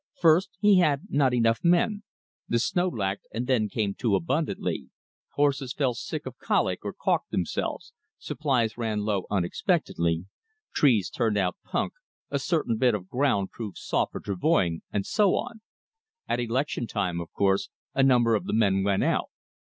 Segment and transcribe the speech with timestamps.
[0.19, 2.01] First he had not enough men;
[2.47, 4.89] the snow lacked, and then came too abundantly;
[5.35, 10.25] horses fell sick of colic or caulked themselves; supplies ran low unexpectedly;
[10.73, 11.93] trees turned out "punk";
[12.31, 15.61] a certain bit of ground proved soft for travoying, and so on.
[16.27, 19.29] At election time, of course, a number of the men went out.